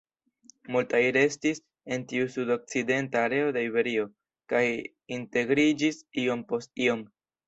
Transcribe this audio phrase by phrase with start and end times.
[0.75, 1.59] Multaj restis
[1.97, 4.05] en tiu sudokcidenta areo de Iberio
[4.55, 4.63] kaj
[5.19, 7.05] integriĝis iom post iom.